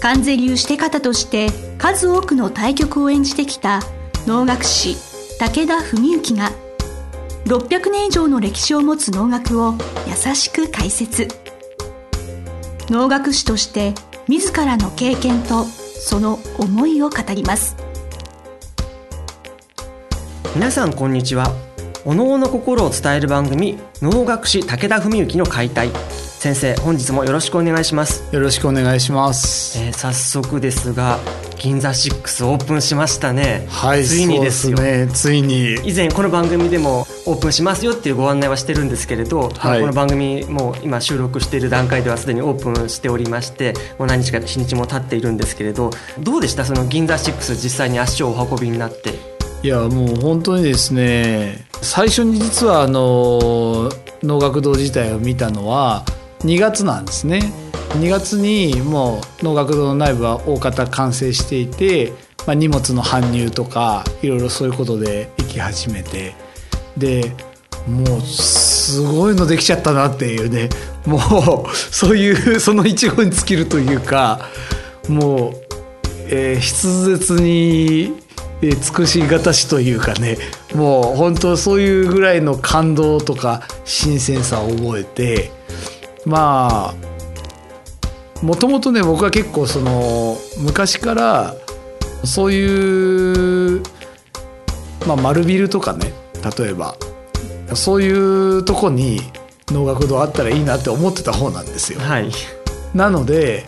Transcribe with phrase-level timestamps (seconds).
[0.00, 3.80] 関税流して方として数多くの対局を演じてきた
[4.26, 4.96] 能楽師
[5.38, 6.50] 武田文幸が
[7.46, 9.74] 600年以上の歴史を持つ能楽を
[10.06, 11.28] 優しく解説。
[12.88, 13.94] 能楽師として
[14.28, 17.76] 自らの経験とその思いを語ります。
[20.54, 21.52] 皆さんこんにちは。
[22.04, 25.90] お能の心を伝える番組能楽師武田文幸の解体。
[26.38, 28.22] 先生本日もよろしくお願いします。
[28.32, 31.18] よろしくお願いします、えー早速ですが
[31.58, 33.66] 銀座6オープンしましたね。
[33.70, 35.08] はいついにですね。
[35.12, 35.74] ついに。
[35.84, 46.64] 以前この番組でもオープンしますよっていうご案内はしてるんですけれど、まあこの番組もう今収録している段階では すでにオープンしておりましてもう何日か日にちも経っているんですけれどどうでした？
[46.66, 49.14] その銀座6実際に足をお運びになって。
[49.62, 53.90] いやもう本当にですね最初に実はあの
[54.22, 56.04] 能楽堂自体を見たのは
[56.46, 57.40] 2月なんですね。
[57.94, 62.12] 2月にもう能楽堂の内部は大方完成していて、
[62.46, 66.34] まあ、荷物の搬入とかいろいろそういうことで行き始めて。
[66.96, 67.34] で
[67.86, 70.68] もうすごいのできちゃったなっていうね。
[71.04, 74.48] もうそういうその一語に尽きるというか
[75.08, 75.52] もう、
[76.28, 78.12] えー筆舌に
[78.60, 80.38] 尽くしがたしというかね。
[80.74, 85.50] もう本当そういうぐらいの感動とか新鮮さを覚えて
[86.26, 91.54] まあもともとね僕は結構その昔から
[92.24, 93.82] そういう、
[95.06, 96.12] まあ、丸ビルとかね
[96.58, 96.96] 例えば
[97.74, 98.10] そうい
[98.58, 99.20] うとこに
[99.68, 101.98] 能楽堂あったらいいなって思ってた方なんですよ。
[102.00, 102.30] はい。
[102.94, 103.64] なので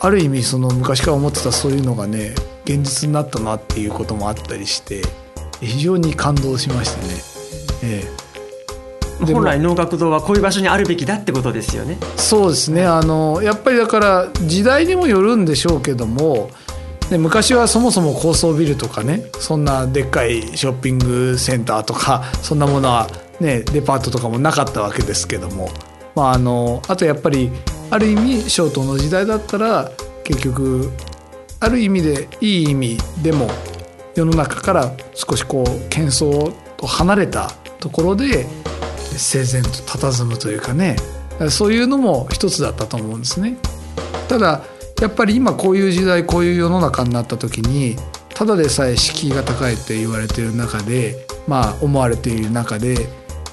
[0.00, 2.34] ある意味その昔から思ってたそういうのがね
[2.64, 5.02] 現実になったなっていうこともあったりして
[5.60, 6.94] 非常に感動しまし
[7.82, 8.25] てね、ええ
[9.20, 11.98] 本来能楽堂はこういう場所にあるべきだってことですよね。
[12.16, 12.84] そうですね。
[12.86, 16.50] あのやっぱりだから時代にもよるんでしょうけども
[17.10, 23.08] で昔はそもそも高層ビルとかねそんなでっかいショッピングセンターとかそんなものは、
[23.40, 25.70] ね、デパートとかもなかったわけですけども、
[26.14, 27.50] まあ、あのあとやっぱり
[27.90, 29.90] ある意味小東の時代だったら
[30.24, 30.90] 結局
[31.60, 33.48] ある意味でいい意味でも
[34.16, 38.46] 世の中から少しこう喧騒と離れたところで
[39.18, 40.96] 整然と佇むというかね
[41.50, 43.56] そういうのも一つだったと思うんですね。
[44.28, 44.62] ただ
[45.00, 47.96] やっぱり今こういう時代こういう世の中になった時に
[48.30, 52.94] ただでさえ敷居が高いって言われてる中でまあ思われている中で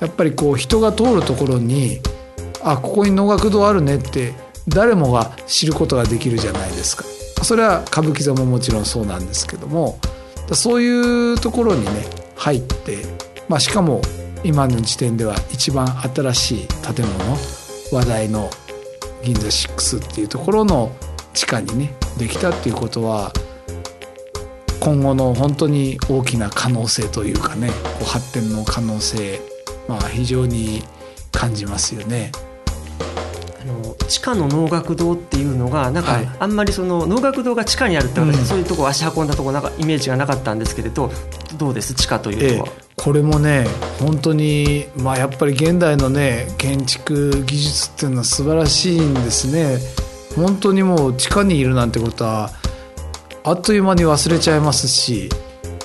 [0.00, 2.00] やっぱりこう人が通るところに
[2.62, 4.34] あここに能楽堂あるねって
[4.66, 7.04] 誰もが知ることができるじゃないですか。
[7.44, 9.98] それは歌舞伎座ももちろんそうなんですけども
[10.52, 11.90] そういうところにね
[12.36, 13.04] 入って、
[13.48, 14.00] まあ、しかも
[14.44, 17.36] 今の時点では一番新しい建物
[17.92, 18.50] 話題の
[19.22, 20.92] 銀座6っていうところの
[21.34, 23.32] 地下にねできたっていうことは
[24.80, 29.40] 今後の本当に大きな可能性というかねこう発展の可能性、
[29.88, 30.82] まあ、非常に
[31.32, 32.32] 感じますよね。
[33.60, 36.28] あの地下の能楽堂っていうのがなんか、はい。
[36.38, 38.44] あんまりその能楽堂が地下にあるって私、うん。
[38.44, 41.10] そういうとこ足運んだとこなんかイメージがなかったんですけれど
[41.58, 41.94] どうです？
[41.94, 43.64] 地下というええのは、これもね
[44.00, 49.78] 本当にまあやっぱり現代のね建築技術っていうのは素晴らしいんですね
[50.36, 52.50] 本当にもう地下にいるなんてことは
[53.44, 55.30] あっという間に忘れちゃいますし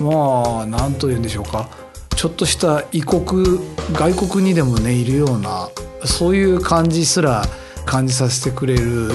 [0.00, 1.68] まあ何と言うんでしょうか
[2.16, 3.58] ちょっとした異国
[3.92, 5.68] 外国にでもねいるような
[6.04, 7.44] そういう感じすら
[7.84, 9.10] 感じさせてくれる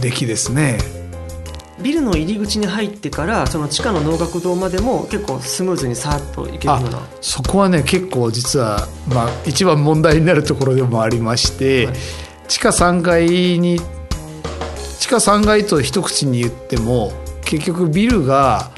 [0.00, 0.97] 出来ですね。
[1.82, 7.02] ビルの入り口に入ってからその地下の能楽堂までも結構スムーズにさっと行けるような。
[7.20, 11.96] そこはね結構実は、まあ、一番問題になるところでもありまして、はい。
[12.48, 13.26] 地下3階
[13.58, 13.80] に
[14.98, 17.12] 地下3階と一口に言っても
[17.44, 18.70] 結局ビルが、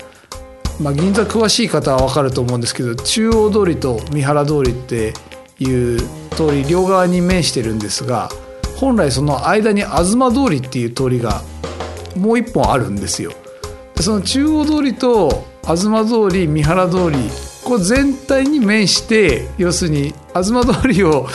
[0.80, 5.12] まあ、銀座詳しい方は分かると思うんですけど中央通りと三原通りって
[5.58, 5.98] いう
[6.36, 8.28] 通り両側に面してるんですが
[8.76, 11.42] 本来その間に東通りっていう通りが
[12.16, 13.32] もう一本あるんですよ。
[13.94, 17.16] でその中央通りと東通り三原通り
[17.64, 21.26] こう全体に面して要するに東通りを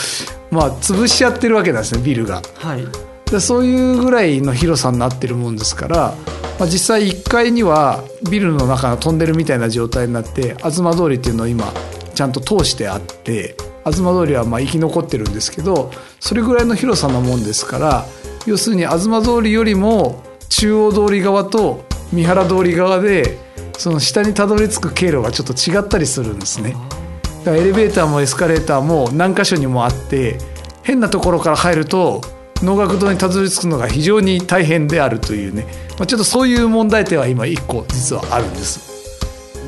[0.51, 2.41] まあ潰しちゃってるわけなんですねビルが。
[2.55, 2.85] はい
[3.25, 6.13] ででそういうぐらいの広さになってるもんですから、
[6.59, 11.73] まあ、実際1階にはビルの中が飛んでるみたいな状態になって東通りっていうのを今
[12.13, 18.05] ちゃんと通してあって東通りはまあ生き残ってるんですけどそれぐらいの広さなもんですから
[18.45, 23.37] 要するに東通りよりも中央通り側と三原通り側で
[23.77, 26.75] その下にたどり着く経路がちょっと違ったりするんですね。
[27.43, 30.37] だからエレベーターもエスカレーターも何箇所にもあって
[30.83, 32.21] 変なところから入ると
[32.61, 35.65] 能楽堂にたどり着くのが非常に大変であるというね、
[35.97, 38.95] まあ、ちょっとそういう問題点は今一個実はあるんです。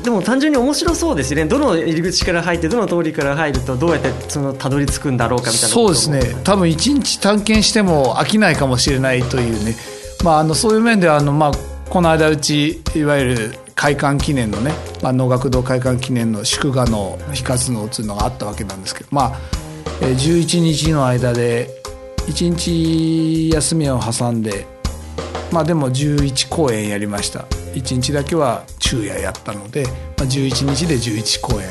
[0.02, 1.44] でも単純に面白そうですね。
[1.44, 6.22] どの入り口から入ってどの通りから入るとどうやってそのたどり着くんだろうかみたいなそうですね。
[6.44, 9.76] 多分一日探検しても飽きないかもしれないというね、
[10.24, 11.52] まあ、あのそういう面ではあの、まあ、
[11.88, 14.72] この間うちいわゆる開館記念のね、
[15.02, 19.38] まあ、能楽堂開館記念の祝賀の非活能というのがあったわけなんですけどまあ
[20.00, 21.68] 11日の間で
[22.26, 24.66] 1日休みを挟んで
[25.52, 27.46] まあでも11公演やりました。
[27.74, 31.68] 1日だけは昼夜やったので、まあ、11日で11公演、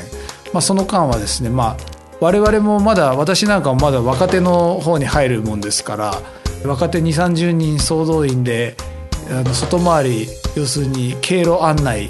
[0.54, 1.78] まあ、その間はですねまあ
[2.20, 6.14] 我々もまだ私なんかもまだ若手の方に入るもんですから
[6.64, 8.76] 若手2 3 0人総動員で
[9.30, 12.10] あの外回り要するに経路案内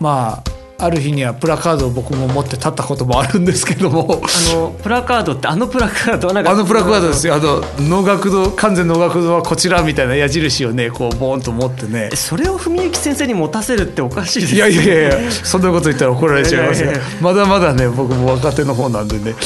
[0.00, 0.51] まあ
[0.82, 4.20] ある日にはプラカードを僕も持って立ったこともあるんですけども。
[4.20, 7.34] あのプラカードってあのプラカードなんかあのプラカードですよ。
[7.34, 12.10] あの能楽堂完全能楽堂はこちらみたいな矢印をねこうボーンと持ってね。
[12.14, 14.56] それを文幸先生に持たせるっておかしいですね。
[14.56, 19.36] いやいやいやいやそんなこと言ったら怒られちゃいますがまだまだね僕も若手の方なんでね。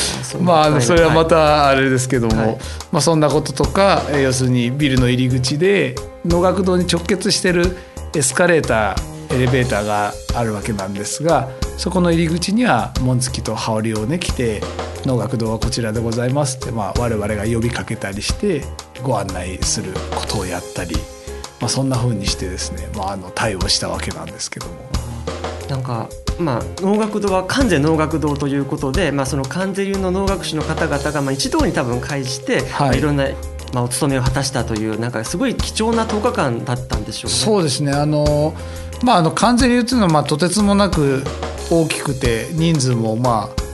[0.41, 2.59] まあそれはまたあれですけども、はい、
[2.93, 7.77] まあそんなこととか要するにビルの入り口で能楽堂に直結してる
[8.15, 14.63] エスカレーターエレベーターがあるわけなんですがそこの入り口には紋付きと羽織をね着て
[15.05, 18.65] 「能楽堂はこちらでございます」って、まあ、我々が呼びかけたりして
[19.03, 20.97] ご案内することをやったり、
[21.61, 24.73] まあ、そんな風にしてですね、まあ、あの対応したわけなんですけども。
[25.69, 26.09] なんか
[26.39, 33.27] まあ、能楽堂は関西能楽堂ということで、まあ、その関西流の能楽師の方々がまあ一堂に多分会して、はい、いろんな
[33.73, 37.37] まあ、お勤めを果たしたというなんかすごい貴重な10日間だったんでしょうね。
[37.37, 38.55] そうですねあの
[39.03, 41.23] まあ、あの完全に言うというのはまあとてつもなく
[41.71, 43.67] 大きくて人数もまあ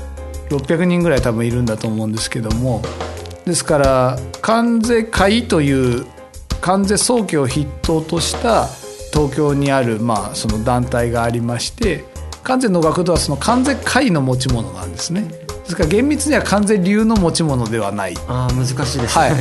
[0.48, 2.82] 600人ぐらい多分いるんだと思うんですけども
[3.44, 6.06] ですから関税会という
[6.60, 8.66] 関税早期を筆頭とした
[9.12, 12.04] 東京にあるまあその団体がありまして
[12.42, 15.22] 関税の学童はその関税会の持ち物なんですね。
[15.22, 18.14] ですから厳密には関税流の持ち物ではない。
[18.26, 19.32] あ難しいです、ね、はい。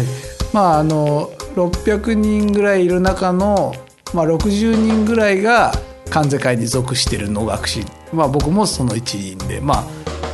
[0.54, 3.74] まああの600人ぐらいいる中の
[4.14, 5.72] まあ、60人ぐらいが
[6.10, 9.86] 関西会に属している能楽師、まあ、僕もその一員で、まあ、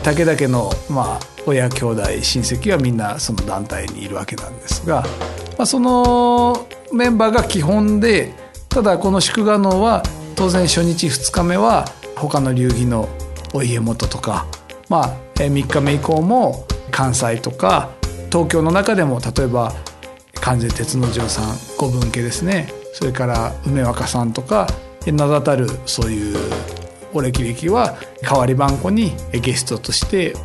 [0.04, 5.02] 武田家の、まあ、親兄弟親戚はみんなその団体にいるわけなんですが、
[5.58, 8.34] まあ、そのメンバーが基本で
[8.70, 10.04] ただこの祝賀能は
[10.36, 11.86] 当然初日2日目は
[12.16, 13.08] 他の流儀の
[13.54, 14.48] お家元とか、
[14.90, 17.92] まあ、3日目以降も関西とか
[18.32, 19.74] 東京の中でも例えば
[20.48, 24.66] 関西鉄之丞さん五分家ですねそれから梅若さんとか
[25.06, 26.38] 名だたるそういう
[27.14, 30.36] お歴々は代わり番号にゲストとして、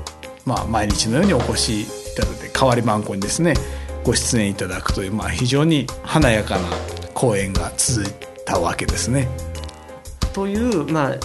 [0.44, 3.54] まあ、毎日のようにお越しいただいて代わり番号にですね
[4.02, 6.66] ご出演いただくという、まあ、非常に華やかな
[7.14, 8.12] 公演が続い
[8.44, 9.28] たわけですね。
[10.32, 11.16] というまあ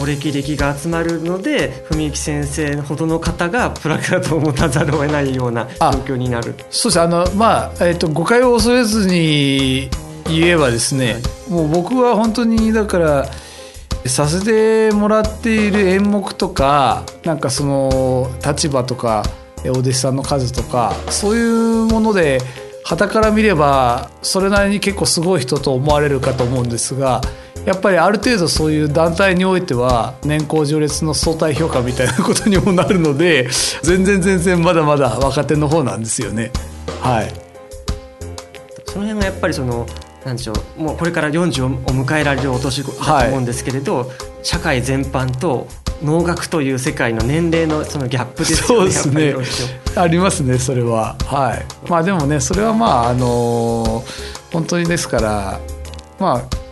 [0.00, 6.54] お歴々が集まるので文幸先生ほどの方がプラカードを持たざるを得ないような状況になる。
[6.70, 7.00] そうです。
[7.00, 9.88] あのまあ、えーと誤解を恐れずに
[10.26, 13.26] 言えばですね、はい、もう僕は本当にだから
[14.06, 19.22] させてもらっている演目とかなんかその立場とか
[19.66, 22.40] お弟子さんの数とかそういうもので
[22.84, 27.22] 旗から見ればそれなりに結構すごい人と思われるかと思うんですが
[27.66, 33.48] やっぱりある程度そういう団体においては年功序列の相対評価みたいなことにもなるので
[33.82, 36.50] 全然全然まだまだ若手の方なんですよね。
[37.00, 37.32] はい、
[38.86, 39.86] その辺がやっぱりその
[40.24, 42.90] なんでしょうもうこれから40を迎えられるお年だ
[43.22, 44.08] と思うんですけれど、はい、
[44.42, 45.66] 社会全般と
[46.02, 48.92] 能楽という世界の年齢のそのギャップですよね。
[48.92, 49.80] そうですね。
[49.96, 51.16] ありますねそれは。
[51.26, 51.88] はい。
[51.88, 55.60] まあでもねそれはまああのー、本当にですから
[56.18, 56.63] まあ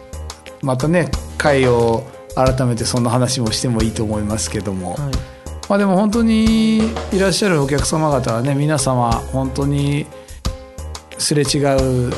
[0.63, 2.05] またね会を
[2.35, 4.95] 改めてそんな話もしてもいいと思いますけども。
[4.95, 5.33] はい
[5.69, 6.79] まあ、でも本当に
[7.13, 10.07] いらっしゃるお客様方はね皆様本当に
[11.17, 12.13] すれ違う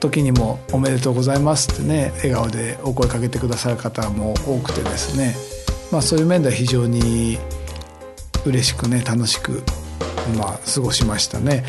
[0.00, 5.36] 時にも「おめでとうございます」ってね笑顔でお声かけてくださる方も多くてですね、
[5.90, 7.38] まあ、そういう面では非常に
[8.46, 9.62] 嬉しくね楽しく、
[10.36, 11.64] まあ、過ごしましたね。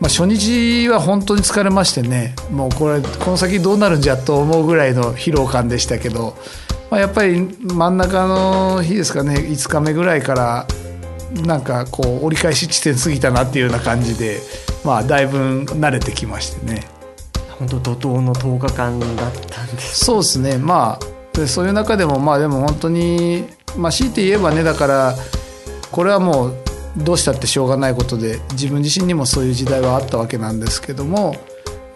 [0.00, 2.34] まあ、初日は本当に疲れましてね。
[2.50, 6.36] もうこれこの先どうなるんじゃと思うぐらいの疲労感でしたけど、
[6.90, 9.34] まあ、やっぱり真ん中の日ですかね。
[9.36, 10.66] 5日目ぐらいから
[11.44, 14.40] なんかこう折り返し地点過ぎたなっていうような感じで、
[14.84, 16.84] まあ、だいぶ慣れてきましてね。
[17.58, 20.58] 本当怒涛の10日間だったんです、そうですね。
[20.58, 23.44] まあでそういう中でもまあでも本当に、
[23.76, 25.14] まあ、強いて言えばねだから
[25.90, 26.65] これはもう
[26.96, 31.34] どうしたってしょうがないことで自分自身にもそういう時代はあったわけなんですけども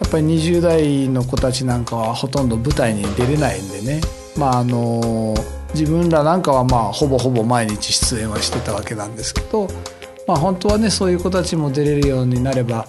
[0.00, 4.00] やっぱり20代の子たちなんかはほとんど舞台に出れないんでね
[4.36, 5.34] まああの
[5.74, 9.68] 自分らなんかはまあほぼほぼ毎日出演はしてたわけなんですけど、
[10.26, 12.88] まあ、本当はねそういう子たちも出れるようになれば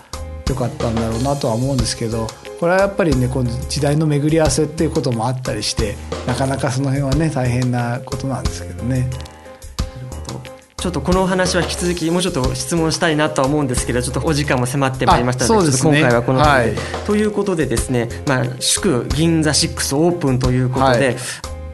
[0.49, 2.27] よかったんだろうなとは思うんですけど
[2.59, 5.95] これはやっぱりねこの時代の巡り合わせっていうこともあったりして
[6.27, 9.09] なかなかその辺はね大変なことなんですけどね。
[10.81, 21.17] ちょっとこのお話は引き続きもうちょっと質問したいなとは思うんですけどちょっとお時間も迫ってまいりましたので、ね、今回はこの辺で、はい、ということでですね、まあ、祝銀座6オープンということで、はい。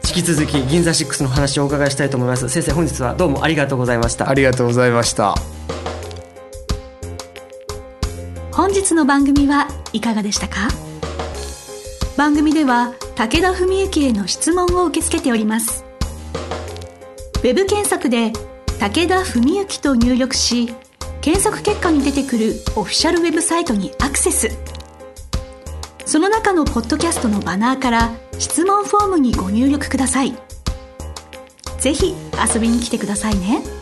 [0.06, 2.50] 引き続き銀座6の話をお伺いしたいと思います。
[2.50, 5.34] 先生本日はどうもありがとうございましたありがとうございました。
[8.52, 10.68] 本日の番組はいかがでしたか？
[12.18, 15.86] 番組では武田文幸への質問を受け付けております。
[17.38, 18.32] ウェブ検索で
[18.80, 20.72] 武田文幸と入力し
[21.20, 24.56] 検索結果に出てくるオフィシャルウェブサイトにアクセス
[26.06, 30.34] その中のポッドキャストのバナーから質問フォームにご入力ください
[31.80, 32.14] 是非
[32.54, 33.77] 遊びに来てくださいね。